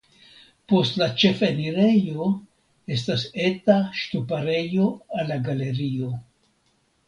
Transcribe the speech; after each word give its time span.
Post 0.71 0.95
la 1.01 1.09
ĉefenirejo 1.23 2.29
estas 2.97 3.27
eta 3.51 3.77
ŝtuparejo 4.03 4.91
al 5.17 5.33
la 5.35 5.41
galerio. 5.51 6.15